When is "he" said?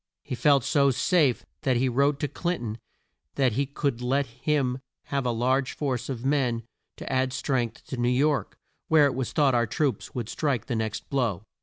0.23-0.33, 1.77-1.87, 3.51-3.67